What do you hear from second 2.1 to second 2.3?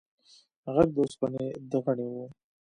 و.